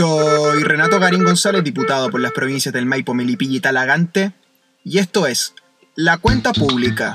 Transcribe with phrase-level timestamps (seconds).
[0.00, 4.32] Soy Renato Garín González, diputado por las provincias del Maipo, Melipilla y Talagante,
[4.82, 5.52] y esto es
[5.94, 7.12] La Cuenta Pública.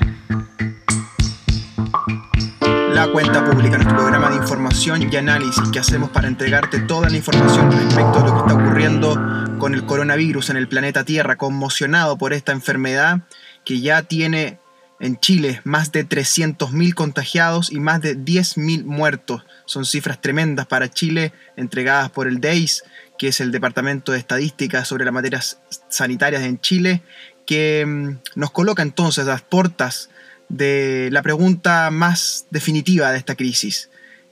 [2.92, 7.16] La Cuenta Pública, nuestro programa de información y análisis que hacemos para entregarte toda la
[7.16, 9.20] información respecto a lo que está ocurriendo
[9.58, 13.22] con el coronavirus en el planeta Tierra, conmocionado por esta enfermedad
[13.64, 14.60] que ya tiene
[15.00, 19.44] en Chile, más de 300.000 contagiados y más de 10.000 muertos.
[19.66, 22.84] Son cifras tremendas para Chile, entregadas por el DEIS,
[23.18, 27.02] que es el Departamento de Estadística sobre las materias sanitarias en Chile,
[27.46, 30.10] que mm, nos coloca entonces las portas
[30.48, 33.90] de la pregunta más definitiva de esta crisis.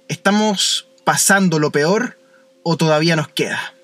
[0.09, 2.19] ¿Estamos pasando lo peor
[2.63, 3.75] o todavía nos queda?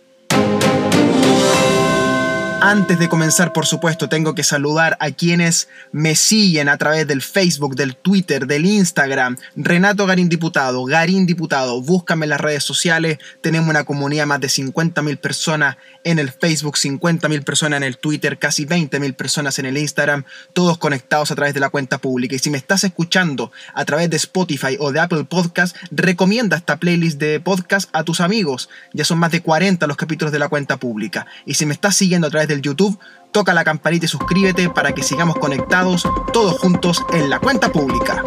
[2.63, 7.23] Antes de comenzar, por supuesto, tengo que saludar a quienes me siguen a través del
[7.23, 9.39] Facebook, del Twitter, del Instagram.
[9.57, 13.17] Renato Garín Diputado, Garín Diputado, búscame en las redes sociales.
[13.41, 18.39] Tenemos una comunidad más de 50.000 personas en el Facebook, 50.000 personas en el Twitter,
[18.39, 22.37] casi 20.000 personas en el Instagram, todos conectados a través de la cuenta pública.
[22.37, 26.77] Y si me estás escuchando a través de Spotify o de Apple Podcast, recomienda esta
[26.77, 28.69] playlist de podcast a tus amigos.
[28.93, 31.27] Ya son más de 40 los capítulos de la cuenta pública.
[31.47, 32.99] Y si me estás siguiendo a través del YouTube,
[33.33, 38.23] toca la campanita y suscríbete para que sigamos conectados todos juntos en la cuenta pública.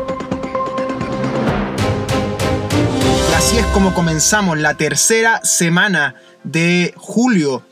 [3.29, 7.63] Y así es como comenzamos la tercera semana de julio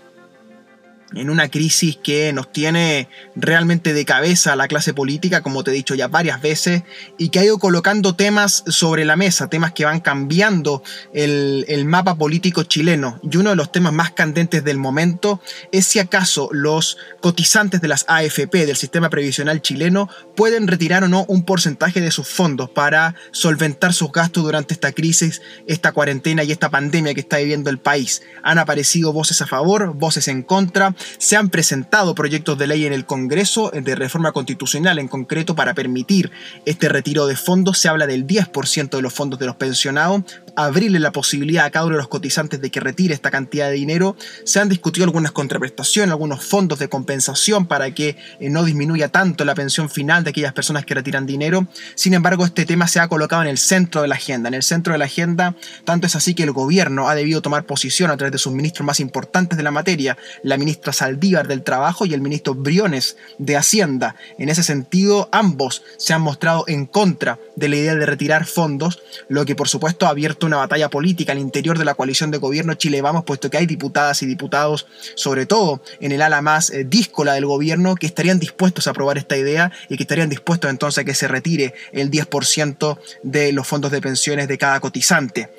[1.14, 5.74] en una crisis que nos tiene realmente de cabeza la clase política, como te he
[5.74, 6.84] dicho ya varias veces,
[7.18, 11.86] y que ha ido colocando temas sobre la mesa, temas que van cambiando el, el,
[11.86, 13.20] mapa político chileno.
[13.24, 17.88] Y uno de los temas más candentes del momento es si acaso los cotizantes de
[17.88, 22.70] las AFP, del sistema previsional chileno, pueden retirar o no un porcentaje de sus fondos
[22.70, 27.70] para solventar sus gastos durante esta crisis, esta cuarentena y esta pandemia que está viviendo
[27.70, 28.22] el país.
[28.44, 32.94] Han aparecido voces a favor, voces en contra, se han presentado proyectos de ley en
[32.94, 36.32] el Congreso de reforma constitucional en concreto para permitir
[36.66, 37.78] este retiro de fondos.
[37.78, 40.24] Se habla del 10% de los fondos de los pensionados,
[40.56, 43.74] abrirle la posibilidad a cada uno de los cotizantes de que retire esta cantidad de
[43.74, 44.16] dinero.
[44.44, 49.46] Se han discutido algunas contraprestaciones, algunos fondos de compensación para que eh, no disminuya tanto
[49.46, 51.68] la pensión final de aquellas personas que retiran dinero.
[51.96, 54.50] Sin embargo, este tema se ha colocado en el centro de la agenda.
[54.50, 57.66] En el centro de la agenda, tanto es así que el gobierno ha debido tomar
[57.66, 61.64] posición a través de sus ministros más importantes de la materia, la ministra Saldívar del
[61.64, 64.16] Trabajo y el ministro Briones de Hacienda.
[64.38, 69.02] En ese sentido, ambos se han mostrado en contra de la idea de retirar fondos,
[69.28, 72.38] lo que por supuesto ha abierto una batalla política al interior de la coalición de
[72.38, 76.70] gobierno Chile Vamos, puesto que hay diputadas y diputados, sobre todo en el ala más
[76.70, 80.70] eh, díscola del gobierno, que estarían dispuestos a aprobar esta idea y que estarían dispuestos
[80.70, 85.50] entonces a que se retire el 10% de los fondos de pensiones de cada cotizante.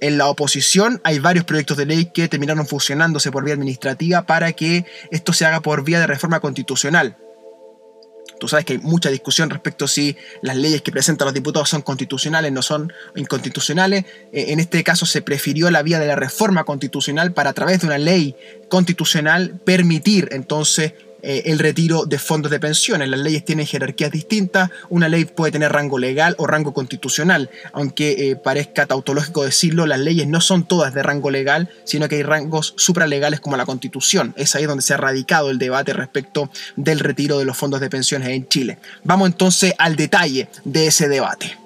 [0.00, 4.52] En la oposición hay varios proyectos de ley que terminaron fusionándose por vía administrativa para
[4.52, 7.16] que esto se haga por vía de reforma constitucional.
[8.38, 11.68] Tú sabes que hay mucha discusión respecto a si las leyes que presentan los diputados
[11.68, 14.04] son constitucionales, no son inconstitucionales.
[14.32, 17.80] Eh, en este caso se prefirió la vía de la reforma constitucional para a través
[17.80, 18.36] de una ley
[18.68, 20.92] constitucional permitir entonces
[21.22, 23.08] eh, el retiro de fondos de pensiones.
[23.08, 28.30] Las leyes tienen jerarquías distintas, una ley puede tener rango legal o rango constitucional, aunque
[28.30, 32.22] eh, parezca tautológico decirlo, las leyes no son todas de rango legal, sino que hay
[32.22, 34.34] rangos supralegales como la constitución.
[34.36, 37.90] Es ahí donde se ha radicado el debate respecto del retiro de los fondos de
[37.90, 38.78] pensiones en Chile.
[39.04, 41.56] Vamos entonces al detalle de ese debate.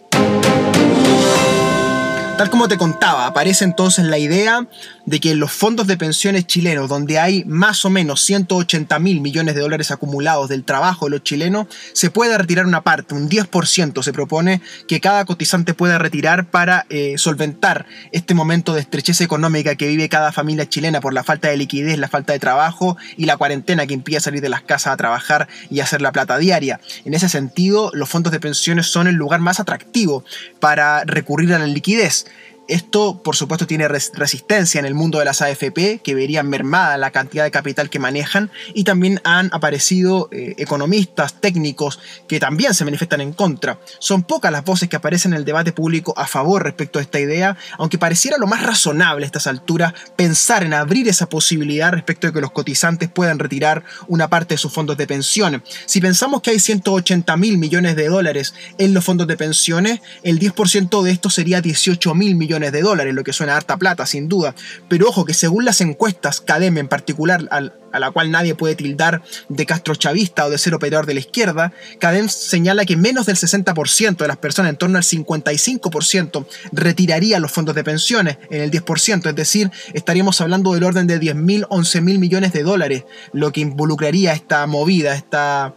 [2.43, 4.67] Tal como te contaba, aparece entonces la idea
[5.07, 9.21] de que en los fondos de pensiones chilenos, donde hay más o menos 180 mil
[9.21, 13.29] millones de dólares acumulados del trabajo de los chilenos, se pueda retirar una parte, un
[13.29, 19.21] 10% se propone que cada cotizante pueda retirar para eh, solventar este momento de estrechez
[19.21, 22.97] económica que vive cada familia chilena por la falta de liquidez, la falta de trabajo
[23.17, 26.39] y la cuarentena que impide salir de las casas a trabajar y hacer la plata
[26.39, 26.81] diaria.
[27.05, 30.25] En ese sentido, los fondos de pensiones son el lugar más atractivo
[30.59, 32.27] para recurrir a la liquidez.
[32.69, 37.11] Esto, por supuesto, tiene resistencia en el mundo de las AFP, que verían mermada la
[37.11, 41.99] cantidad de capital que manejan, y también han aparecido eh, economistas, técnicos,
[42.29, 43.81] que también se manifiestan en contra.
[43.99, 47.19] Son pocas las voces que aparecen en el debate público a favor respecto a esta
[47.19, 52.29] idea, aunque pareciera lo más razonable a estas alturas pensar en abrir esa posibilidad respecto
[52.29, 55.63] de que los cotizantes puedan retirar una parte de sus fondos de pensiones.
[55.87, 60.39] Si pensamos que hay 180 mil millones de dólares en los fondos de pensiones, el
[60.39, 64.29] 10% de esto sería 18 mil millones de dólares, lo que suena harta plata, sin
[64.29, 64.55] duda.
[64.89, 69.23] Pero ojo que según las encuestas, CADEM en particular, a la cual nadie puede tildar
[69.49, 74.17] de castrochavista o de ser operador de la izquierda, CADEM señala que menos del 60%
[74.17, 79.29] de las personas, en torno al 55%, retiraría los fondos de pensiones en el 10%,
[79.29, 84.33] es decir, estaríamos hablando del orden de 10.000, 11.000 millones de dólares, lo que involucraría
[84.33, 85.75] esta movida, esta,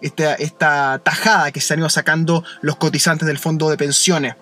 [0.00, 4.34] esta, esta tajada que se han ido sacando los cotizantes del fondo de pensiones.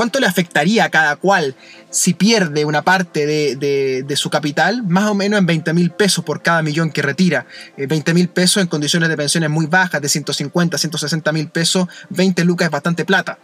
[0.00, 1.54] ¿Cuánto le afectaría a cada cual
[1.90, 4.82] si pierde una parte de, su capital?
[4.82, 7.44] Más o menos en 20 mil pesos por cada millón que retira.
[7.76, 11.86] 20 eh, mil pesos en condiciones de pensiones muy bajas, de 150, 160 mil pesos,
[12.08, 13.38] 20 lucas es bastante plata.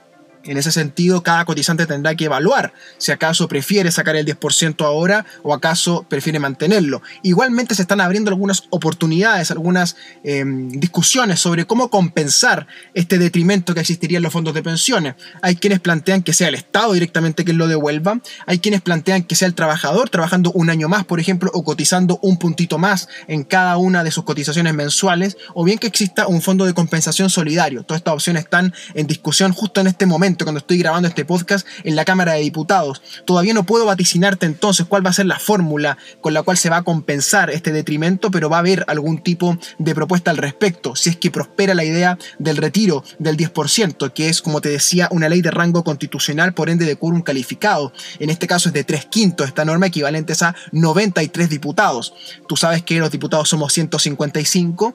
[0.47, 5.27] En ese sentido, cada cotizante tendrá que evaluar si acaso prefiere sacar el 10% ahora
[5.43, 7.03] o acaso prefiere mantenerlo.
[7.23, 13.81] Igualmente se están abriendo algunas oportunidades, algunas em, discusiones sobre cómo compensar este detrimento que
[13.81, 15.15] existiría en los fondos de pensiones.
[15.43, 19.35] Hay quienes plantean que sea el Estado directamente quien lo devuelva, hay quienes plantean que
[19.35, 23.45] sea el trabajador trabajando un año más, por ejemplo, o cotizando un puntito más en
[23.45, 27.83] cada una de sus cotizaciones mensuales, o bien que exista un fondo de compensación solidario.
[27.83, 31.67] Todas estas opciones están en discusión justo en este momento cuando estoy grabando este podcast
[31.85, 33.03] en la Cámara de Diputados.
[33.25, 36.71] Todavía no puedo vaticinarte entonces cuál va a ser la fórmula con la cual se
[36.71, 40.97] va a compensar este detrimento, pero va a haber algún tipo de propuesta al respecto,
[40.97, 45.09] si es que prospera la idea del retiro del 10%, que es, como te decía,
[45.11, 47.93] una ley de rango constitucional, por ende de quórum calificado.
[48.19, 52.15] En este caso es de 3 quintos, esta norma equivalente a 93 diputados.
[52.49, 54.95] Tú sabes que los diputados somos 155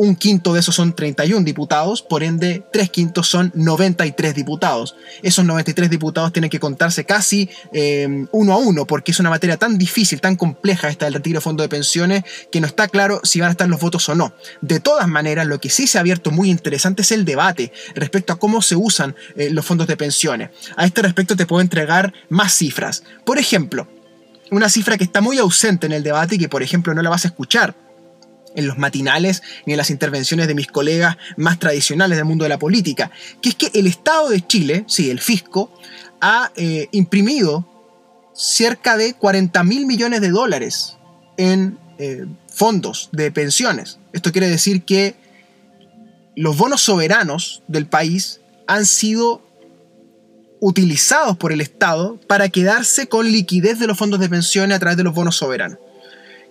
[0.00, 4.96] un quinto de esos son 31 diputados, por ende, tres quintos son 93 diputados.
[5.22, 9.58] Esos 93 diputados tienen que contarse casi eh, uno a uno, porque es una materia
[9.58, 13.20] tan difícil, tan compleja esta del retiro de fondo de pensiones, que no está claro
[13.24, 14.32] si van a estar los votos o no.
[14.62, 18.32] De todas maneras, lo que sí se ha abierto muy interesante es el debate respecto
[18.32, 20.48] a cómo se usan eh, los fondos de pensiones.
[20.76, 23.02] A este respecto te puedo entregar más cifras.
[23.26, 23.86] Por ejemplo,
[24.50, 27.10] una cifra que está muy ausente en el debate y que, por ejemplo, no la
[27.10, 27.89] vas a escuchar
[28.54, 32.48] en los matinales ni en las intervenciones de mis colegas más tradicionales del mundo de
[32.48, 33.10] la política,
[33.40, 35.72] que es que el Estado de Chile, sí, el fisco,
[36.20, 37.66] ha eh, imprimido
[38.34, 40.96] cerca de 40 mil millones de dólares
[41.36, 43.98] en eh, fondos de pensiones.
[44.12, 45.14] Esto quiere decir que
[46.36, 49.42] los bonos soberanos del país han sido
[50.60, 54.96] utilizados por el Estado para quedarse con liquidez de los fondos de pensiones a través
[54.96, 55.78] de los bonos soberanos.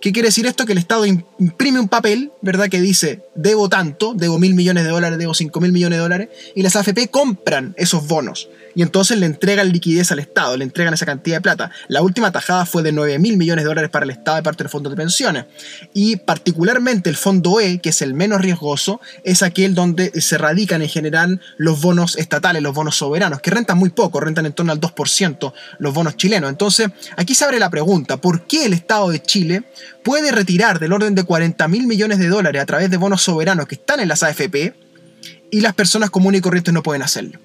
[0.00, 0.64] ¿Qué quiere decir esto?
[0.64, 2.68] Que el Estado imprime un papel, ¿verdad?
[2.68, 6.28] Que dice, debo tanto, debo mil millones de dólares, debo cinco mil millones de dólares,
[6.54, 10.94] y las AFP compran esos bonos y entonces le entregan liquidez al Estado, le entregan
[10.94, 11.70] esa cantidad de plata.
[11.88, 14.64] La última tajada fue de 9 mil millones de dólares para el Estado de parte
[14.64, 15.46] del fondo de pensiones.
[15.92, 20.82] Y particularmente el fondo E, que es el menos riesgoso, es aquel donde se radican
[20.82, 24.72] en general los bonos estatales, los bonos soberanos, que rentan muy poco, rentan en torno
[24.72, 26.50] al 2% los bonos chilenos.
[26.50, 29.64] Entonces, aquí se abre la pregunta, ¿por qué el Estado de Chile
[30.04, 33.66] puede retirar del orden de 40 mil millones de dólares a través de bonos soberanos
[33.66, 34.74] que están en las AFP
[35.50, 37.38] y las personas comunes y corrientes no pueden hacerlo?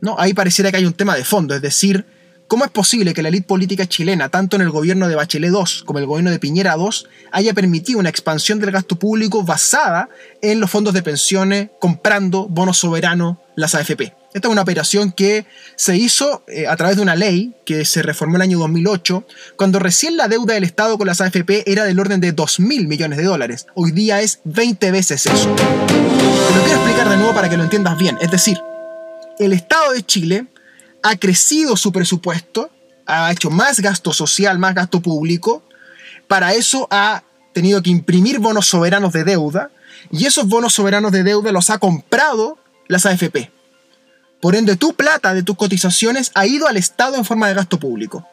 [0.00, 0.18] ¿No?
[0.18, 2.04] Ahí pareciera que hay un tema de fondo, es decir,
[2.46, 5.84] ¿cómo es posible que la élite política chilena, tanto en el gobierno de Bachelet II
[5.84, 10.08] como en el gobierno de Piñera II, haya permitido una expansión del gasto público basada
[10.40, 14.14] en los fondos de pensiones comprando bonos soberanos, las AFP?
[14.34, 18.02] Esta es una operación que se hizo eh, a través de una ley que se
[18.02, 21.84] reformó en el año 2008, cuando recién la deuda del Estado con las AFP era
[21.84, 23.66] del orden de 2.000 millones de dólares.
[23.74, 25.48] Hoy día es 20 veces eso.
[25.48, 28.18] Lo quiero explicar de nuevo para que lo entiendas bien.
[28.20, 28.58] Es decir,
[29.38, 30.46] el Estado de Chile
[31.02, 32.70] ha crecido su presupuesto,
[33.06, 35.62] ha hecho más gasto social, más gasto público,
[36.26, 39.70] para eso ha tenido que imprimir bonos soberanos de deuda,
[40.10, 43.50] y esos bonos soberanos de deuda los ha comprado las AFP.
[44.40, 47.78] Por ende, tu plata de tus cotizaciones ha ido al Estado en forma de gasto
[47.78, 48.26] público.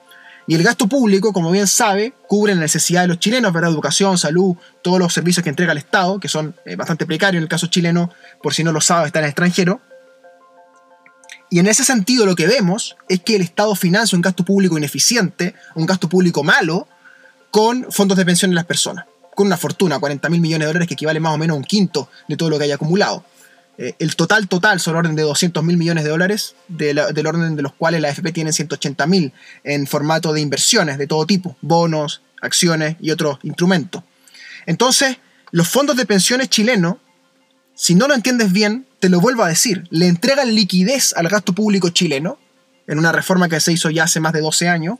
[0.48, 3.72] Y el gasto público, como bien sabe, cubre la necesidad de los chilenos, ¿verdad?
[3.72, 7.44] Educación, salud, todos los servicios que entrega el Estado, que son eh, bastante precarios en
[7.44, 8.12] el caso chileno,
[8.44, 9.82] por si no lo sabe, está en el extranjero.
[11.50, 14.78] Y en ese sentido lo que vemos es que el Estado financia un gasto público
[14.78, 16.88] ineficiente, un gasto público malo,
[17.52, 20.88] con fondos de pensión de las personas, con una fortuna, 40 mil millones de dólares,
[20.88, 23.24] que equivale más o menos a un quinto de todo lo que haya acumulado.
[23.78, 27.62] Eh, el total total son orden de 200 mil millones de dólares, del orden de
[27.62, 29.34] los cuales la AFP tiene 180 mil
[29.64, 34.04] en formato de inversiones de todo tipo, bonos, acciones y otros instrumentos.
[34.66, 35.18] Entonces,
[35.52, 36.96] los fondos de pensiones chilenos,
[37.76, 41.54] si no lo entiendes bien, te lo vuelvo a decir, le entregan liquidez al gasto
[41.54, 42.40] público chileno,
[42.88, 44.98] en una reforma que se hizo ya hace más de 12 años.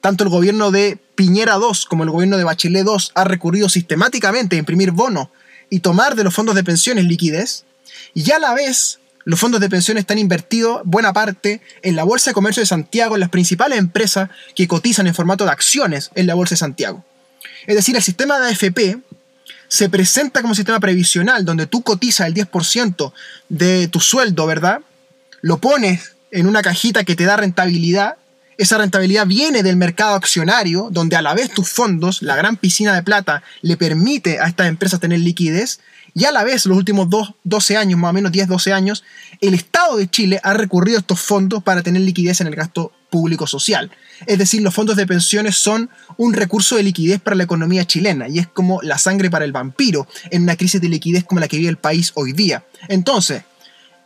[0.00, 4.54] Tanto el gobierno de Piñera II como el gobierno de Bachelet II ha recurrido sistemáticamente
[4.54, 5.30] a imprimir bonos
[5.68, 7.64] y tomar de los fondos de pensiones liquidez.
[8.14, 12.30] Y a la vez los fondos de pensión están invertidos buena parte en la Bolsa
[12.30, 16.28] de Comercio de Santiago, en las principales empresas que cotizan en formato de acciones en
[16.28, 17.04] la Bolsa de Santiago.
[17.66, 19.00] Es decir, el sistema de AFP
[19.70, 23.12] se presenta como sistema previsional donde tú cotizas el 10%
[23.48, 24.80] de tu sueldo, ¿verdad?
[25.42, 28.16] Lo pones en una cajita que te da rentabilidad.
[28.58, 32.94] Esa rentabilidad viene del mercado accionario, donde a la vez tus fondos, la gran piscina
[32.94, 35.78] de plata, le permite a estas empresas tener liquidez.
[36.14, 37.08] Y a la vez, los últimos
[37.44, 39.04] 12 años, más o menos 10, 12 años,
[39.40, 42.92] el Estado de Chile ha recurrido a estos fondos para tener liquidez en el gasto
[43.10, 43.90] público social.
[44.26, 48.28] Es decir, los fondos de pensiones son un recurso de liquidez para la economía chilena
[48.28, 51.48] y es como la sangre para el vampiro en una crisis de liquidez como la
[51.48, 52.64] que vive el país hoy día.
[52.88, 53.42] Entonces,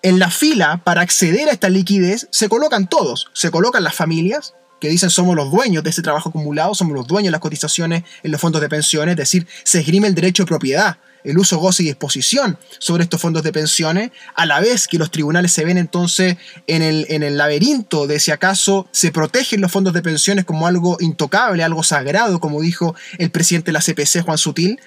[0.03, 3.29] en la fila para acceder a esta liquidez se colocan todos.
[3.33, 7.07] Se colocan las familias, que dicen somos los dueños de ese trabajo acumulado, somos los
[7.07, 10.43] dueños de las cotizaciones en los fondos de pensiones, es decir, se esgrime el derecho
[10.43, 14.87] de propiedad el uso, goce y disposición sobre estos fondos de pensiones, a la vez
[14.87, 19.11] que los tribunales se ven entonces en el, en el laberinto de si acaso se
[19.11, 23.73] protegen los fondos de pensiones como algo intocable, algo sagrado, como dijo el presidente de
[23.73, 24.79] la CPC, Juan Sutil,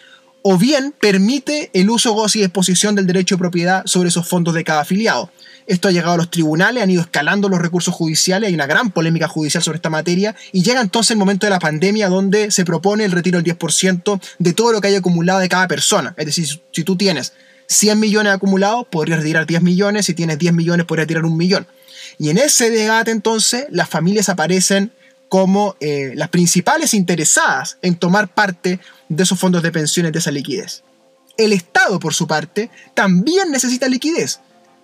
[0.44, 4.54] o bien permite el uso, goce y disposición del derecho de propiedad sobre esos fondos
[4.54, 5.32] de cada afiliado.
[5.68, 8.90] Esto ha llegado a los tribunales, han ido escalando los recursos judiciales, hay una gran
[8.92, 12.64] polémica judicial sobre esta materia, y llega entonces el momento de la pandemia donde se
[12.64, 16.16] propone el retiro del 10% de todo lo que haya acumulado de cada persona.
[16.18, 17.34] Es decir, si tú tienes
[17.68, 21.68] 100 millones acumulados, podrías retirar 10 millones, si tienes 10 millones, podrías retirar un millón.
[22.18, 24.92] Y en ese debate entonces las familias aparecen
[25.30, 30.32] como eh, las principales interesadas en tomar parte de esos fondos de pensiones, de esa
[30.32, 30.84] liquidez.
[31.38, 34.40] El Estado, por su parte, también necesita liquidez.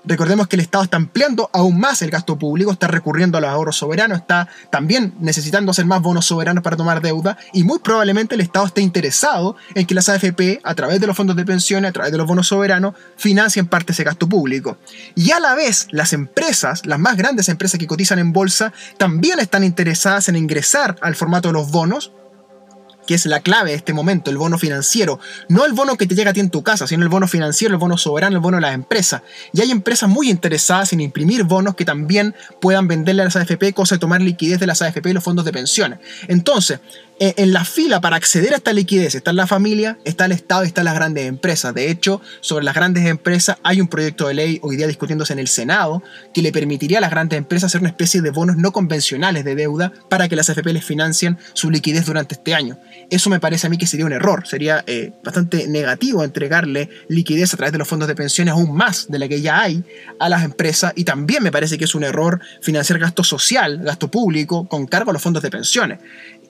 [0.06, 3.50] Recordemos que el Estado está ampliando aún más el gasto público, está recurriendo a los
[3.50, 8.36] ahorros soberanos, está también necesitando hacer más bonos soberanos para tomar deuda y muy probablemente
[8.36, 11.90] el Estado esté interesado en que las AFP, a través de los fondos de pensiones,
[11.90, 14.78] a través de los bonos soberanos, financien parte de ese gasto público.
[15.16, 19.40] Y a la vez, las empresas, las más grandes empresas que cotizan en bolsa, también
[19.40, 22.12] están interesadas en ingresar al formato de los bonos
[23.06, 25.20] que es la clave de este momento, el bono financiero.
[25.50, 27.74] No el bono que te llega a ti en tu casa, sino el bono financiero,
[27.74, 29.22] el bono soberano, el bono de las empresas.
[29.54, 33.74] Y hay empresas muy interesadas en imprimir bonos que también puedan venderle a las AFP,
[33.74, 36.00] cosa de tomar liquidez de las AFP y los fondos de pensiones.
[36.28, 36.80] Entonces,
[37.20, 40.68] en la fila para acceder a esta liquidez está la familia, está el Estado y
[40.68, 41.74] están las grandes empresas.
[41.74, 45.40] De hecho, sobre las grandes empresas hay un proyecto de ley hoy día discutiéndose en
[45.40, 46.02] el Senado
[46.34, 49.56] que le permitiría a las grandes empresas hacer una especie de bonos no convencionales de
[49.56, 52.80] deuda para que las AFP les financien su liquidez durante este año.
[53.10, 57.54] Eso me parece a mí que sería un error, sería eh, bastante negativo entregarle liquidez
[57.54, 59.84] a través de los fondos de pensiones aún más de la que ya hay
[60.20, 64.10] a las empresas y también me parece que es un error financiar gasto social, gasto
[64.10, 66.00] público con cargo a los fondos de pensiones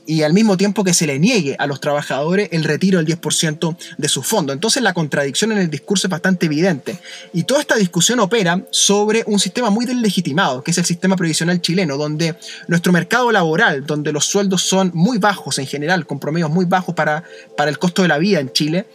[0.06, 3.78] y al mismo tiempo que se le niegue a los trabajadores el retiro del 10%
[3.98, 4.54] de su fondo.
[4.54, 7.00] Entonces la contradicción en el discurso es bastante evidente.
[7.34, 11.62] Y toda esta discusión opera sobre un sistema muy deslegitimado, que es el sistema previsional
[11.62, 12.36] chileno, donde
[12.68, 16.96] nuestro mercado laboral, donde los sueldos son muy bajos en general, con promedios muy bajos
[16.96, 17.24] para,
[17.56, 18.86] para el costo de la vida en Chile,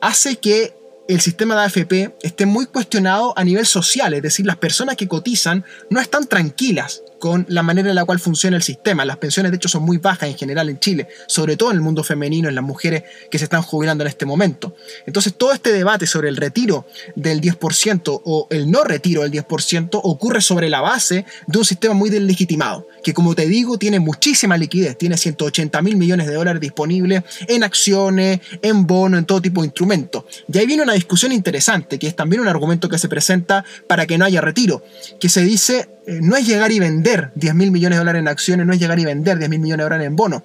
[0.00, 0.74] hace que
[1.06, 5.06] el sistema de AFP esté muy cuestionado a nivel social, es decir, las personas que
[5.06, 9.02] cotizan no están tranquilas con la manera en la cual funciona el sistema.
[9.02, 11.80] Las pensiones de hecho son muy bajas en general en Chile, sobre todo en el
[11.80, 14.76] mundo femenino, en las mujeres que se están jubilando en este momento.
[15.06, 20.00] Entonces todo este debate sobre el retiro del 10% o el no retiro del 10%
[20.02, 24.58] ocurre sobre la base de un sistema muy deslegitimado, que como te digo tiene muchísima
[24.58, 29.62] liquidez, tiene 180 mil millones de dólares disponibles en acciones, en bonos, en todo tipo
[29.62, 30.24] de instrumentos.
[30.52, 34.04] Y ahí viene una discusión interesante, que es también un argumento que se presenta para
[34.04, 34.84] que no haya retiro,
[35.18, 38.28] que se dice eh, no es llegar y vender 10 mil millones de dólares en
[38.28, 40.42] acciones, no es llegar y vender 10 mil millones de dólares en bonos.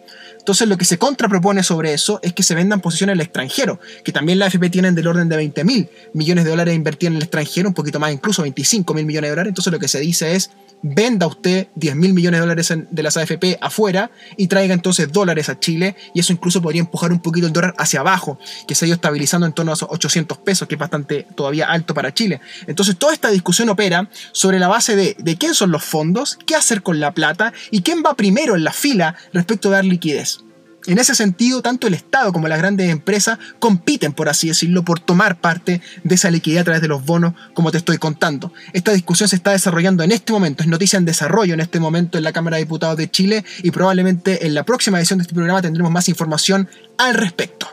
[0.49, 4.11] Entonces lo que se contrapropone sobre eso es que se vendan posiciones el extranjero, que
[4.11, 7.21] también la AFP tienen del orden de 20 mil millones de dólares invertidos en el
[7.21, 9.51] extranjero, un poquito más incluso 25 mil millones de dólares.
[9.51, 10.49] Entonces lo que se dice es
[10.81, 15.49] venda usted 10 mil millones de dólares de las AFP afuera y traiga entonces dólares
[15.49, 18.85] a Chile y eso incluso podría empujar un poquito el dólar hacia abajo, que se
[18.85, 22.11] ha ido estabilizando en torno a esos 800 pesos, que es bastante todavía alto para
[22.11, 22.41] Chile.
[22.65, 26.55] Entonces toda esta discusión opera sobre la base de, de quién son los fondos, qué
[26.55, 30.38] hacer con la plata y quién va primero en la fila respecto a dar liquidez.
[30.87, 34.99] En ese sentido, tanto el Estado como las grandes empresas compiten, por así decirlo, por
[34.99, 38.53] tomar parte de esa liquidez a través de los bonos, como te estoy contando.
[38.73, 42.17] Esta discusión se está desarrollando en este momento, es noticia en desarrollo en este momento
[42.17, 45.35] en la Cámara de Diputados de Chile y probablemente en la próxima edición de este
[45.35, 47.67] programa tendremos más información al respecto.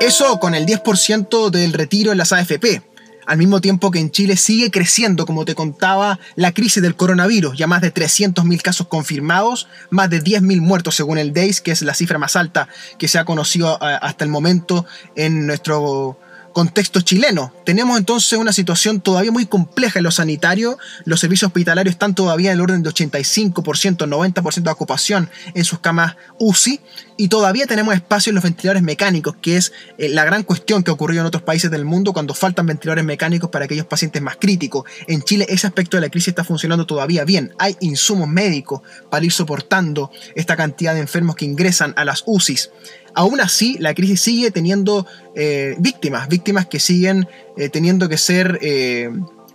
[0.00, 2.82] Eso con el 10% del retiro en las AFP
[3.28, 7.58] al mismo tiempo que en Chile sigue creciendo, como te contaba, la crisis del coronavirus,
[7.58, 11.82] ya más de 300.000 casos confirmados, más de 10.000 muertos según el DAIS, que es
[11.82, 12.68] la cifra más alta
[12.98, 16.18] que se ha conocido eh, hasta el momento en nuestro
[16.58, 17.52] contexto chileno.
[17.64, 20.76] Tenemos entonces una situación todavía muy compleja en lo sanitario.
[21.04, 25.78] Los servicios hospitalarios están todavía en el orden de 85%, 90% de ocupación en sus
[25.78, 26.80] camas UCI.
[27.16, 30.90] Y todavía tenemos espacio en los ventiladores mecánicos, que es eh, la gran cuestión que
[30.90, 34.82] ocurrió en otros países del mundo cuando faltan ventiladores mecánicos para aquellos pacientes más críticos.
[35.06, 37.54] En Chile ese aspecto de la crisis está funcionando todavía bien.
[37.60, 42.70] Hay insumos médicos para ir soportando esta cantidad de enfermos que ingresan a las UCIs.
[43.18, 48.60] Aún así, la crisis sigue teniendo eh, víctimas, víctimas que siguen eh, teniendo que ser
[48.62, 49.10] eh,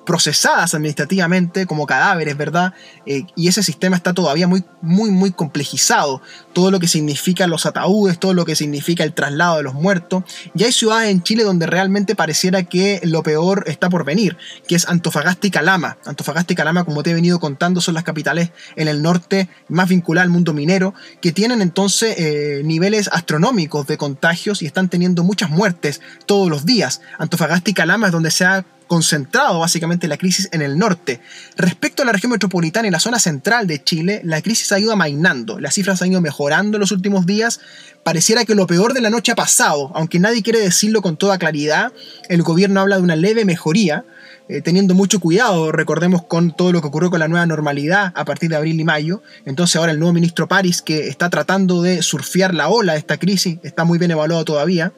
[0.05, 2.73] procesadas administrativamente como cadáveres, ¿verdad?
[3.05, 6.21] Eh, y ese sistema está todavía muy, muy, muy complejizado.
[6.53, 10.23] Todo lo que significa los ataúdes, todo lo que significa el traslado de los muertos.
[10.55, 14.75] Y hay ciudades en Chile donde realmente pareciera que lo peor está por venir, que
[14.75, 15.97] es Antofagasta y Calama.
[16.05, 19.89] Antofagasta y Calama, como te he venido contando, son las capitales en el norte más
[19.89, 25.23] vinculadas al mundo minero, que tienen entonces eh, niveles astronómicos de contagios y están teniendo
[25.23, 27.01] muchas muertes todos los días.
[27.17, 31.19] Antofagasta y Calama es donde se ha concentrado básicamente la crisis en el norte.
[31.57, 34.91] Respecto a la región metropolitana y la zona central de Chile, la crisis ha ido
[34.91, 37.59] amainando, las cifras han ido mejorando en los últimos días.
[38.03, 41.39] Pareciera que lo peor de la noche ha pasado, aunque nadie quiere decirlo con toda
[41.39, 41.91] claridad.
[42.29, 44.05] El gobierno habla de una leve mejoría,
[44.47, 48.25] eh, teniendo mucho cuidado, recordemos con todo lo que ocurrió con la nueva normalidad a
[48.25, 49.23] partir de abril y mayo.
[49.45, 53.17] Entonces ahora el nuevo ministro París, que está tratando de surfear la ola de esta
[53.17, 54.93] crisis, está muy bien evaluado todavía,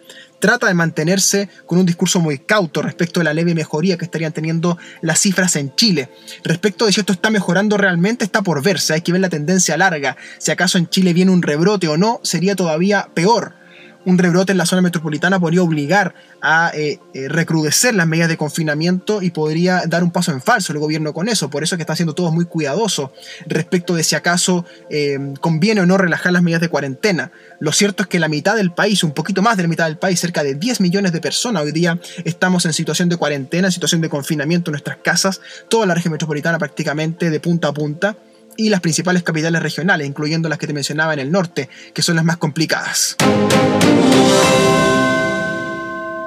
[0.45, 4.31] trata de mantenerse con un discurso muy cauto respecto de la leve mejoría que estarían
[4.31, 6.11] teniendo las cifras en Chile.
[6.43, 9.75] Respecto de si esto está mejorando realmente, está por verse, hay que ver la tendencia
[9.75, 10.17] larga.
[10.37, 13.64] Si acaso en Chile viene un rebrote o no, sería todavía peor
[14.05, 18.37] un rebrote en la zona metropolitana podría obligar a eh, eh, recrudecer las medidas de
[18.37, 21.49] confinamiento y podría dar un paso en falso el gobierno con eso.
[21.49, 23.11] Por eso es que está siendo todo muy cuidadoso
[23.47, 27.31] respecto de si acaso eh, conviene o no relajar las medidas de cuarentena.
[27.59, 29.97] Lo cierto es que la mitad del país, un poquito más de la mitad del
[29.97, 33.71] país, cerca de 10 millones de personas hoy día estamos en situación de cuarentena, en
[33.71, 38.15] situación de confinamiento en nuestras casas, toda la región metropolitana prácticamente de punta a punta
[38.57, 42.15] y las principales capitales regionales, incluyendo las que te mencionaba en el norte, que son
[42.15, 43.15] las más complicadas.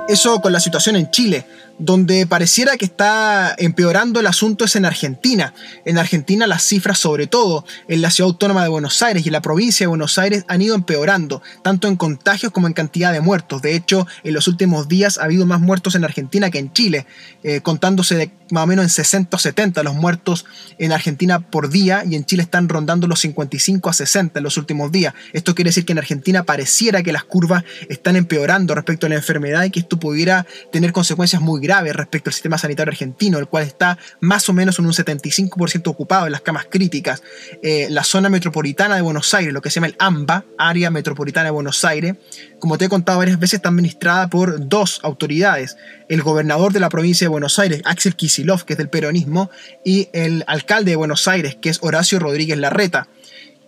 [0.08, 1.44] Eso con la situación en Chile.
[1.78, 5.52] Donde pareciera que está empeorando el asunto es en Argentina.
[5.84, 9.42] En Argentina las cifras, sobre todo en la ciudad autónoma de Buenos Aires y la
[9.42, 13.60] provincia de Buenos Aires, han ido empeorando, tanto en contagios como en cantidad de muertos.
[13.60, 17.06] De hecho, en los últimos días ha habido más muertos en Argentina que en Chile,
[17.44, 20.44] eh, contándose de más o menos en 60 o 70 los muertos
[20.78, 24.56] en Argentina por día y en Chile están rondando los 55 a 60 en los
[24.56, 25.14] últimos días.
[25.32, 29.16] Esto quiere decir que en Argentina pareciera que las curvas están empeorando respecto a la
[29.16, 33.46] enfermedad y que esto pudiera tener consecuencias muy grave respecto al sistema sanitario argentino, el
[33.48, 37.22] cual está más o menos en un 75% ocupado en las camas críticas.
[37.62, 41.46] Eh, la zona metropolitana de Buenos Aires, lo que se llama el AMBA, Área Metropolitana
[41.46, 42.16] de Buenos Aires,
[42.58, 45.76] como te he contado varias veces, está administrada por dos autoridades.
[46.08, 49.50] El gobernador de la provincia de Buenos Aires, Axel Kisilov, que es del peronismo,
[49.84, 53.08] y el alcalde de Buenos Aires, que es Horacio Rodríguez Larreta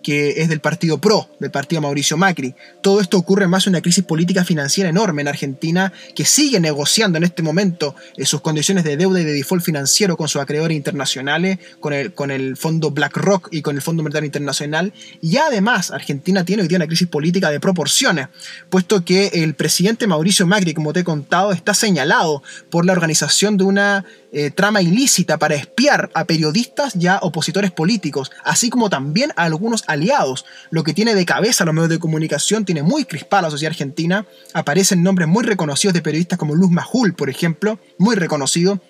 [0.03, 2.55] que es del partido PRO, del partido Mauricio Macri.
[2.83, 7.25] Todo esto ocurre más una crisis política financiera enorme en Argentina, que sigue negociando en
[7.25, 11.59] este momento eh, sus condiciones de deuda y de default financiero con sus acreedores internacionales,
[11.81, 14.93] con el, con el fondo BlackRock y con el Fondo Monetario Internacional.
[15.21, 18.29] Y además, Argentina tiene hoy día una crisis política de proporciones,
[18.69, 23.57] puesto que el presidente Mauricio Macri, como te he contado, está señalado por la organización
[23.57, 28.89] de una eh, trama ilícita para espiar a periodistas y a opositores políticos, así como
[28.89, 30.45] también a algunos aliados.
[30.71, 34.27] Lo que tiene de cabeza los medios de comunicación tiene muy crispada la sociedad argentina.
[34.53, 38.81] Aparecen nombres muy reconocidos de periodistas como Luz Majul, por ejemplo, muy reconocido,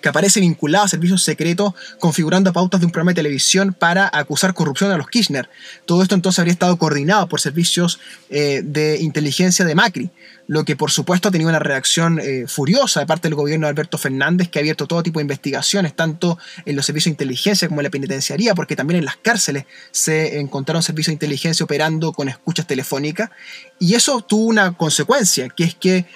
[0.00, 4.54] que aparece vinculado a servicios secretos configurando pautas de un programa de televisión para acusar
[4.54, 5.48] corrupción a los Kirchner.
[5.86, 10.10] Todo esto entonces habría estado coordinado por servicios eh, de inteligencia de Macri
[10.48, 13.70] lo que por supuesto ha tenido una reacción eh, furiosa de parte del gobierno de
[13.70, 17.68] Alberto Fernández, que ha abierto todo tipo de investigaciones, tanto en los servicios de inteligencia
[17.68, 22.12] como en la penitenciaría, porque también en las cárceles se encontraron servicios de inteligencia operando
[22.12, 23.30] con escuchas telefónicas,
[23.78, 26.06] y eso tuvo una consecuencia, que es que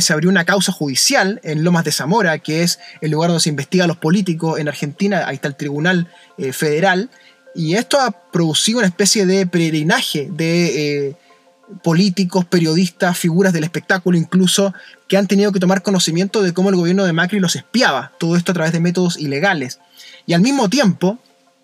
[0.00, 3.50] se abrió una causa judicial en Lomas de Zamora, que es el lugar donde se
[3.50, 7.10] investiga a los políticos en Argentina, ahí está el Tribunal eh, Federal,
[7.54, 11.08] y esto ha producido una especie de peregrinaje de...
[11.08, 11.16] Eh,
[11.82, 14.74] políticos, periodistas, figuras del espectáculo incluso,
[15.08, 18.36] que han tenido que tomar conocimiento de cómo el gobierno de Macri los espiaba, todo
[18.36, 19.78] esto a través de métodos ilegales.
[20.26, 21.18] Y al mismo tiempo,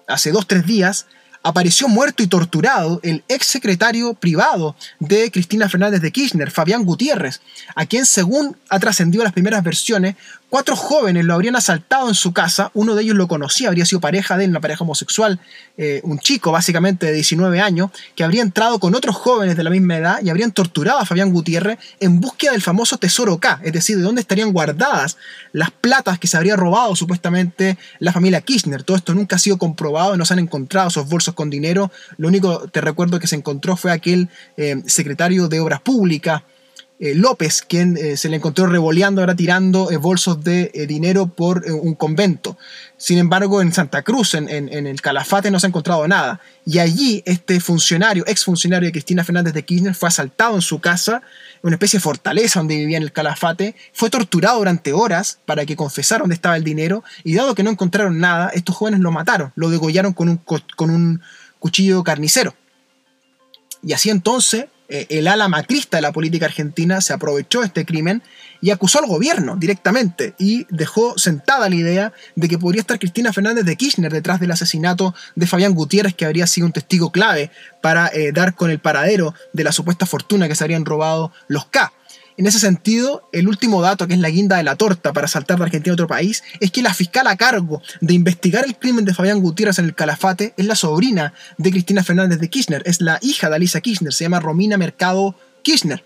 [0.07, 1.07] hace dos, tres días,
[1.43, 7.41] apareció muerto y torturado el ex secretario privado de Cristina Fernández de Kirchner, Fabián Gutiérrez,
[7.75, 10.17] a quien según ha trascendido las primeras versiones,
[10.51, 14.01] cuatro jóvenes lo habrían asaltado en su casa, uno de ellos lo conocía, habría sido
[14.01, 15.41] pareja de él, una pareja homosexual,
[15.79, 19.71] eh, un chico básicamente de 19 años, que habría entrado con otros jóvenes de la
[19.71, 23.73] misma edad y habrían torturado a Fabián Gutiérrez en búsqueda del famoso tesoro K, es
[23.73, 25.17] decir, de dónde estarían guardadas
[25.53, 28.83] las platas que se habría robado supuestamente la familia Kirchner.
[28.83, 32.29] Todo esto nunca ha sido comprobado, no se han encontrado esos bolsos con dinero, lo
[32.29, 36.43] único, te recuerdo, que se encontró fue aquel eh, secretario de Obras Públicas,
[37.03, 41.65] eh, López, quien eh, se le encontró revoleando, ahora tirando eh, bolsos de dinero por
[41.65, 42.59] un convento.
[42.99, 46.41] Sin embargo, en Santa Cruz, en, el Calafate, no se ha encontrado nada.
[46.67, 50.79] Y allí este funcionario, ex funcionario de Cristina Fernández de Kirchner, fue asaltado en su
[50.81, 51.23] casa,
[51.63, 55.77] una especie de fortaleza donde vivía en el Calafate, fue torturado durante horas para que
[55.77, 59.53] confesara dónde estaba el dinero, y dado que no encontraron nada, estos jóvenes lo mataron,
[59.55, 61.23] lo degollaron con un, con un
[61.59, 62.55] cuchillo carnicero.
[63.83, 67.87] Y así entonces eh, el ala macrista de la política argentina se aprovechó de este
[67.87, 68.23] crimen
[68.61, 73.33] y acusó al gobierno directamente y dejó sentada la idea de que podría estar Cristina
[73.33, 77.53] Fernández de Kirchner detrás del asesinato de Fabián Gutiérrez, que habría sido un testigo clave
[77.81, 81.67] para eh, dar con el paradero de la supuesta fortuna que se habrían robado los
[81.67, 81.93] K.
[82.41, 85.59] En ese sentido, el último dato, que es la guinda de la torta para saltar
[85.59, 89.05] de Argentina a otro país, es que la fiscal a cargo de investigar el crimen
[89.05, 93.03] de Fabián Gutiérrez en el Calafate es la sobrina de Cristina Fernández de Kirchner, es
[93.03, 96.03] la hija de Alisa Kirchner, se llama Romina Mercado Kirchner.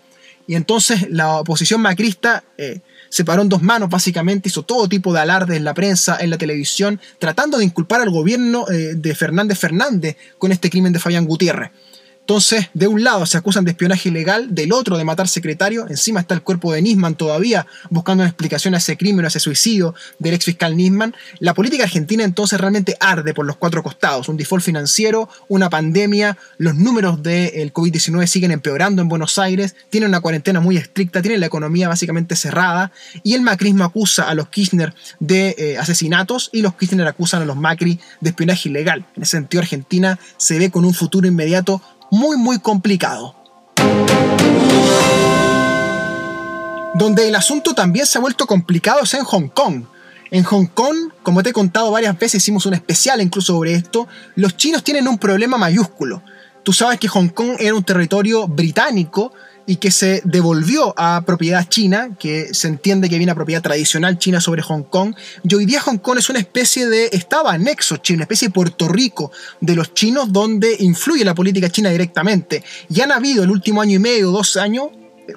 [0.49, 5.13] Y entonces la oposición macrista eh, se paró en dos manos, básicamente, hizo todo tipo
[5.13, 9.15] de alardes en la prensa, en la televisión, tratando de inculpar al gobierno eh, de
[9.15, 11.71] Fernández Fernández con este crimen de Fabián Gutiérrez.
[12.25, 16.21] Entonces, de un lado se acusan de espionaje ilegal, del otro de matar secretario, encima
[16.21, 19.95] está el cuerpo de Nisman todavía buscando una explicación a ese crimen, a ese suicidio
[20.19, 21.15] del ex fiscal Nisman.
[21.39, 26.39] La política argentina entonces realmente arde por los cuatro costados, un default financiero, una pandemia,
[26.57, 31.37] los números del COVID-19 siguen empeorando en Buenos Aires, tiene una cuarentena muy estricta, tiene
[31.37, 32.91] la economía básicamente cerrada
[33.23, 37.45] y el macrismo acusa a los Kirchner de eh, asesinatos y los Kirchner acusan a
[37.45, 39.05] los Macri de espionaje ilegal.
[39.15, 41.83] En ese sentido, Argentina se ve con un futuro inmediato
[42.15, 43.35] muy muy complicado.
[46.95, 49.85] Donde el asunto también se ha vuelto complicado es en Hong Kong.
[50.31, 54.07] En Hong Kong, como te he contado varias veces, hicimos un especial incluso sobre esto,
[54.37, 56.23] los chinos tienen un problema mayúsculo.
[56.63, 59.33] Tú sabes que Hong Kong era un territorio británico
[59.67, 64.19] y que se devolvió a propiedad china, que se entiende que viene a propiedad tradicional
[64.19, 67.97] china sobre Hong Kong, y hoy día Hong Kong es una especie de estado anexo
[67.99, 72.63] chino, una especie de Puerto Rico de los chinos donde influye la política china directamente.
[72.89, 74.89] Y han habido el último año y medio, dos años,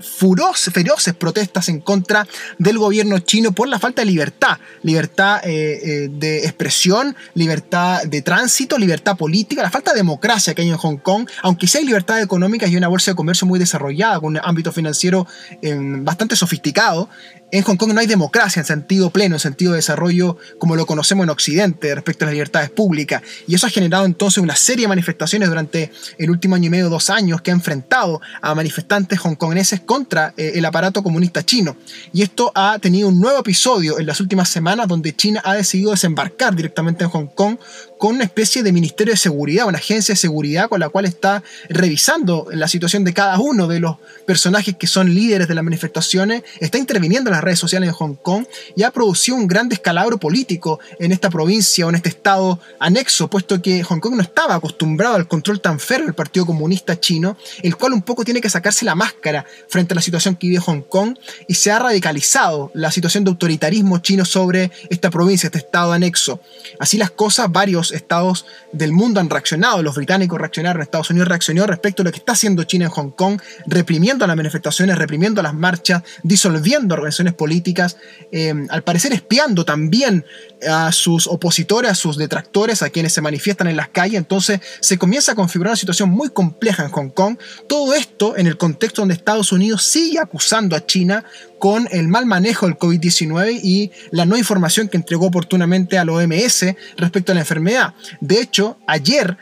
[0.01, 6.09] feroces protestas en contra del gobierno chino por la falta de libertad, libertad eh, eh,
[6.11, 10.97] de expresión, libertad de tránsito, libertad política, la falta de democracia que hay en Hong
[10.97, 14.41] Kong, aunque sí hay libertad económica y una bolsa de comercio muy desarrollada, con un
[14.43, 15.27] ámbito financiero
[15.61, 17.09] em, bastante sofisticado,
[17.49, 20.85] en Hong Kong no hay democracia en sentido pleno, en sentido de desarrollo como lo
[20.85, 23.21] conocemos en Occidente respecto a las libertades públicas.
[23.47, 26.89] Y eso ha generado entonces una serie de manifestaciones durante el último año y medio,
[26.89, 31.77] dos años, que ha enfrentado a manifestantes hongkongeses contra eh, el aparato comunista chino.
[32.11, 35.91] Y esto ha tenido un nuevo episodio en las últimas semanas donde China ha decidido
[35.91, 37.57] desembarcar directamente en Hong Kong
[37.97, 41.43] con una especie de ministerio de seguridad, una agencia de seguridad con la cual está
[41.69, 46.43] revisando la situación de cada uno de los personajes que son líderes de las manifestaciones,
[46.59, 50.17] está interviniendo en las redes sociales de Hong Kong y ha producido un gran descalabro
[50.17, 54.55] político en esta provincia o en este estado anexo, puesto que Hong Kong no estaba
[54.55, 58.49] acostumbrado al control tan férreo del Partido Comunista Chino, el cual un poco tiene que
[58.49, 62.71] sacarse la máscara frente a la situación que vive Hong Kong y se ha radicalizado
[62.73, 66.41] la situación de autoritarismo chino sobre esta provincia, este estado anexo.
[66.79, 69.81] Así las cosas, varios estados del mundo han reaccionado.
[69.81, 73.11] Los británicos reaccionaron, Estados Unidos reaccionó respecto a lo que está haciendo China en Hong
[73.11, 77.97] Kong, reprimiendo las manifestaciones, reprimiendo las marchas, disolviendo organizaciones políticas,
[78.31, 80.25] eh, al parecer espiando también
[80.67, 84.17] a sus opositores, a sus detractores, a quienes se manifiestan en las calles.
[84.17, 87.37] Entonces se comienza a configurar una situación muy compleja en Hong Kong.
[87.67, 91.23] Todo esto en el contexto donde Estados Unidos sigue acusando a China
[91.59, 96.65] con el mal manejo del COVID-19 y la no información que entregó oportunamente al OMS
[96.97, 97.93] respecto a la enfermedad.
[98.21, 99.37] De hecho, ayer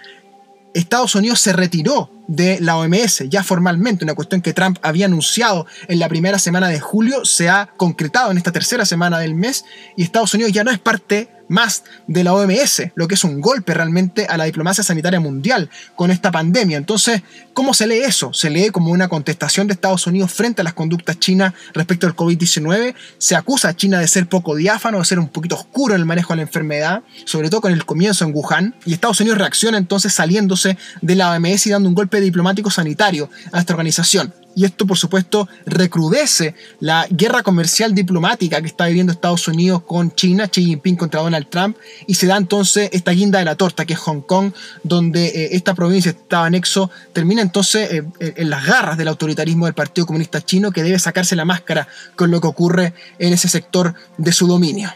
[0.73, 5.65] Estados Unidos se retiró de la OMS ya formalmente, una cuestión que Trump había anunciado
[5.87, 9.63] en la primera semana de julio, se ha concretado en esta tercera semana del mes
[9.95, 13.41] y Estados Unidos ya no es parte más de la OMS, lo que es un
[13.41, 16.77] golpe realmente a la diplomacia sanitaria mundial con esta pandemia.
[16.77, 17.21] Entonces,
[17.53, 18.33] ¿cómo se lee eso?
[18.33, 22.15] Se lee como una contestación de Estados Unidos frente a las conductas chinas respecto al
[22.15, 22.95] COVID-19.
[23.17, 26.05] Se acusa a China de ser poco diáfano, de ser un poquito oscuro en el
[26.05, 28.75] manejo de la enfermedad, sobre todo con el comienzo en Wuhan.
[28.85, 33.29] Y Estados Unidos reacciona entonces saliéndose de la OMS y dando un golpe diplomático sanitario
[33.51, 34.33] a esta organización.
[34.55, 40.13] Y esto por supuesto recrudece la guerra comercial diplomática que está viviendo Estados Unidos con
[40.15, 43.85] China, Xi Jinping contra Donald Trump, y se da entonces esta guinda de la torta
[43.85, 48.65] que es Hong Kong, donde eh, esta provincia, estaba anexo, termina entonces eh, en las
[48.65, 52.47] garras del autoritarismo del Partido Comunista Chino que debe sacarse la máscara con lo que
[52.47, 54.93] ocurre en ese sector de su dominio.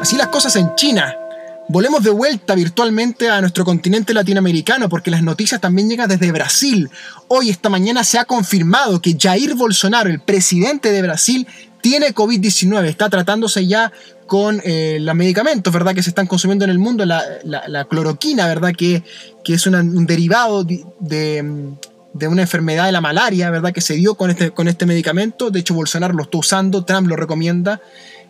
[0.00, 1.14] Así las cosas en China,
[1.66, 6.90] Volvemos de vuelta virtualmente a nuestro continente latinoamericano porque las noticias también llegan desde Brasil.
[7.28, 11.46] Hoy, esta mañana, se ha confirmado que Jair Bolsonaro, el presidente de Brasil,
[11.80, 12.84] tiene COVID-19.
[12.84, 13.92] Está tratándose ya
[14.26, 15.94] con eh, los medicamentos, ¿verdad?
[15.94, 18.72] Que se están consumiendo en el mundo, la, cloroquina, ¿verdad?
[18.76, 19.02] Que,
[19.42, 21.76] que es un derivado de,
[22.28, 23.72] una enfermedad de la malaria, ¿verdad?
[23.72, 25.50] Que se dio con este, con este medicamento.
[25.50, 27.80] De hecho, Bolsonaro lo está usando, Trump lo recomienda.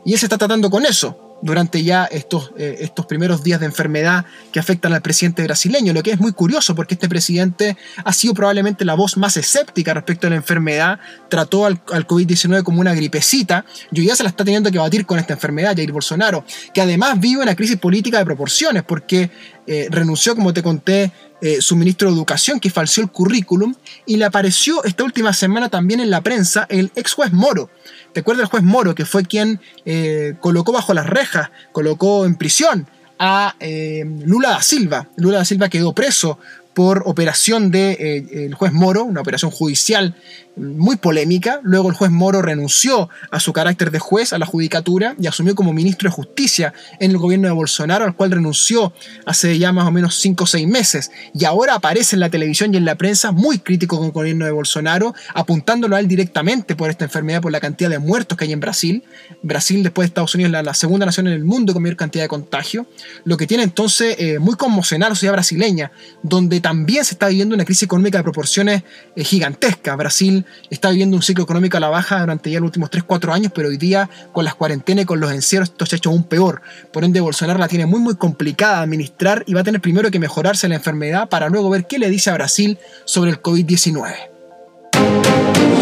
[0.07, 3.67] Y él se está tratando con eso durante ya estos, eh, estos primeros días de
[3.67, 8.13] enfermedad que afectan al presidente brasileño, lo que es muy curioso porque este presidente ha
[8.15, 12.95] sido probablemente la voz más escéptica respecto a la enfermedad, trató al, COVID-19 como una
[12.95, 16.47] gripecita y hoy ya se la está teniendo que batir con esta enfermedad, Jair Bolsonaro,
[16.73, 19.31] que además vive una crisis política de proporciones porque
[19.67, 23.75] eh, renunció, como te conté, eh, su ministro de Educación, que falseó el currículum,
[24.07, 27.69] y le apareció esta última semana también en la prensa el ex juez Moro,
[28.15, 32.37] ¿Te acuerdas el juez Moro, que fue quien eh, colocó bajo las rejas, colocó en
[32.37, 32.87] prisión
[33.19, 35.09] a eh, Lula da Silva?
[35.17, 36.39] Lula da Silva quedó preso
[36.75, 40.15] por operación del de, eh, juez Moro, una operación judicial
[40.57, 41.61] muy polémica.
[41.63, 45.55] Luego el juez Moro renunció a su carácter de juez, a la judicatura, y asumió
[45.55, 48.93] como ministro de justicia en el gobierno de Bolsonaro, al cual renunció
[49.27, 51.11] hace ya más o menos 5 o 6 meses.
[51.33, 54.45] Y ahora aparece en la televisión y en la prensa muy crítico con el gobierno
[54.45, 58.45] de Bolsonaro, apuntándolo a él directamente por esta enfermedad, por la cantidad de muertos que
[58.45, 59.05] hay en Brasil.
[59.43, 62.25] Brasil, después de Estados Unidos, es la, segunda nación en el mundo con mayor cantidad
[62.25, 62.87] de contagio.
[63.25, 67.29] Lo que tiene entonces eh, muy conmocionar a la sociedad brasileña, donde también se está
[67.29, 69.99] viviendo una crisis económica de proporciones eh, gigantescas.
[69.99, 73.53] Brasil está viviendo un ciclo económico a la baja durante ya los últimos 3-4 años,
[73.55, 76.25] pero hoy día con las cuarentenas y con los encierros esto se ha hecho aún
[76.25, 76.63] peor.
[76.91, 80.11] Por ende, Bolsonaro la tiene muy muy complicada de administrar y va a tener primero
[80.11, 85.74] que mejorarse la enfermedad para luego ver qué le dice a Brasil sobre el COVID-19.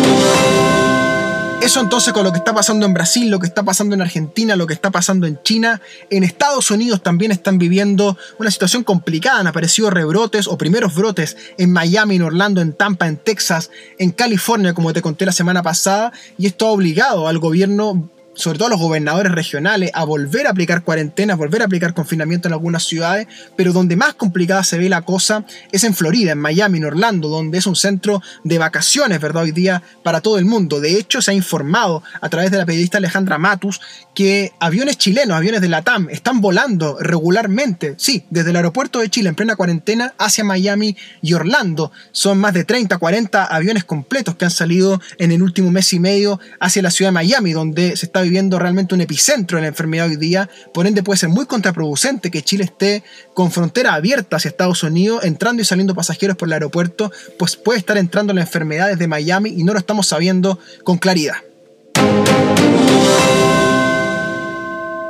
[1.62, 4.56] Eso entonces con lo que está pasando en Brasil, lo que está pasando en Argentina,
[4.56, 9.38] lo que está pasando en China, en Estados Unidos también están viviendo una situación complicada.
[9.38, 13.70] Han aparecido rebrotes o primeros brotes en Miami, en Orlando, en Tampa, en Texas,
[14.00, 18.58] en California, como te conté la semana pasada, y esto ha obligado al gobierno sobre
[18.58, 22.84] todo los gobernadores regionales, a volver a aplicar cuarentenas, volver a aplicar confinamiento en algunas
[22.84, 26.84] ciudades, pero donde más complicada se ve la cosa es en Florida, en Miami, en
[26.84, 29.44] Orlando, donde es un centro de vacaciones, ¿verdad?
[29.44, 30.80] Hoy día para todo el mundo.
[30.80, 33.80] De hecho, se ha informado a través de la periodista Alejandra Matus
[34.14, 39.10] que aviones chilenos, aviones de la TAM, están volando regularmente, sí, desde el aeropuerto de
[39.10, 41.92] Chile en plena cuarentena hacia Miami y Orlando.
[42.12, 46.00] Son más de 30, 40 aviones completos que han salido en el último mes y
[46.00, 49.68] medio hacia la ciudad de Miami, donde se está viviendo realmente un epicentro de la
[49.68, 53.02] enfermedad hoy día, por ende puede ser muy contraproducente que Chile esté
[53.34, 57.78] con frontera abierta hacia Estados Unidos, entrando y saliendo pasajeros por el aeropuerto, pues puede
[57.78, 61.36] estar entrando la enfermedad desde Miami y no lo estamos sabiendo con claridad.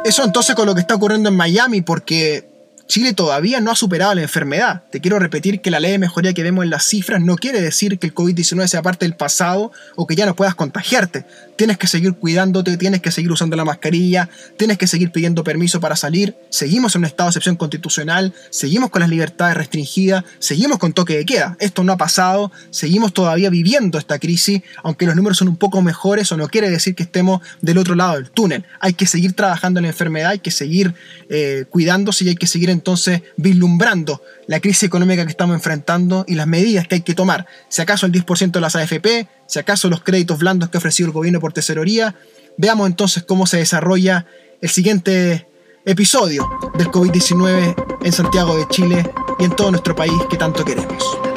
[0.04, 2.51] Eso entonces con lo que está ocurriendo en Miami, porque
[2.86, 4.84] Chile todavía no ha superado la enfermedad.
[4.90, 7.60] Te quiero repetir que la ley de mejoría que vemos en las cifras no quiere
[7.60, 11.24] decir que el COVID-19 sea parte del pasado o que ya no puedas contagiarte.
[11.56, 15.80] Tienes que seguir cuidándote, tienes que seguir usando la mascarilla, tienes que seguir pidiendo permiso
[15.80, 16.36] para salir.
[16.50, 21.16] Seguimos en un estado de excepción constitucional, seguimos con las libertades restringidas, seguimos con toque
[21.16, 21.56] de queda.
[21.60, 25.82] Esto no ha pasado, seguimos todavía viviendo esta crisis, aunque los números son un poco
[25.82, 28.64] mejores, o no quiere decir que estemos del otro lado del túnel.
[28.80, 30.94] Hay que seguir trabajando en la enfermedad, hay que seguir
[31.28, 36.34] eh, cuidándose y hay que seguir entonces vislumbrando la crisis económica que estamos enfrentando y
[36.34, 37.46] las medidas que hay que tomar.
[37.68, 41.06] Si acaso el 10% de las AFP, si acaso los créditos blandos que ha ofrecido
[41.06, 42.14] el gobierno por tesorería.
[42.56, 44.26] Veamos entonces cómo se desarrolla
[44.60, 45.46] el siguiente
[45.84, 51.31] episodio del COVID-19 en Santiago de Chile y en todo nuestro país que tanto queremos.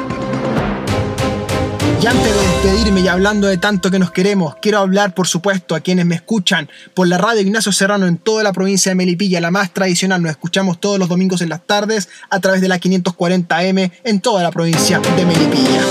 [2.02, 5.76] Y antes de despedirme y hablando de tanto que nos queremos, quiero hablar, por supuesto,
[5.76, 9.42] a quienes me escuchan por la radio Ignacio Serrano en toda la provincia de Melipilla,
[9.42, 10.22] la más tradicional.
[10.22, 14.44] Nos escuchamos todos los domingos en las tardes a través de la 540M en toda
[14.44, 15.82] la provincia de Melipilla.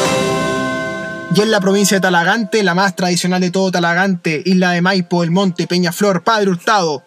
[1.35, 5.25] Y en la provincia de Talagante, la más tradicional de todo Talagante, Isla de Maipo,
[5.25, 7.03] El Monte, Peñaflor, Padre Hurtado,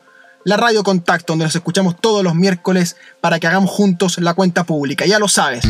[0.48, 4.64] la Radio Contacto, donde nos escuchamos todos los miércoles para que hagamos juntos la cuenta
[4.64, 5.06] pública.
[5.06, 5.68] Ya lo sabes,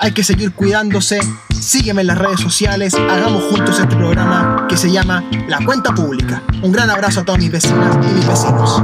[0.00, 1.18] hay que seguir cuidándose,
[1.58, 6.42] sígueme en las redes sociales, hagamos juntos este programa que se llama La Cuenta Pública.
[6.62, 8.82] Un gran abrazo a todas mis vecinas y mis vecinos.